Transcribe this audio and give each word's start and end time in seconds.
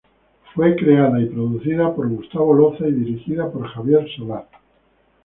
Fue 0.55 0.75
creada 0.77 1.21
y 1.21 1.27
producida 1.27 1.93
por 1.93 2.09
Gustavo 2.09 2.55
Loza 2.55 2.87
y 2.87 2.91
dirigida 2.91 3.51
por 3.51 3.67
Javier 3.67 4.07
Solar. 4.17 4.49